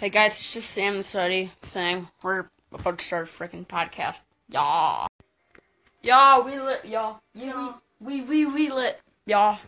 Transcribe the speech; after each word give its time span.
Hey 0.00 0.08
guys, 0.08 0.32
it's 0.32 0.54
just 0.54 0.70
Sam 0.70 0.94
and 0.94 1.04
Sody 1.04 1.52
saying 1.60 2.08
we're 2.22 2.46
about 2.72 3.00
to 3.00 3.04
start 3.04 3.28
a 3.28 3.30
freaking 3.30 3.66
podcast. 3.66 4.22
Y'all. 4.48 5.06
Y'all, 6.02 6.42
we 6.42 6.58
lit. 6.58 6.86
Y'all. 6.86 7.20
Yeah, 7.34 7.74
we, 8.00 8.22
we, 8.22 8.46
we, 8.46 8.54
we 8.54 8.72
lit. 8.72 8.98
Y'all. 9.26 9.58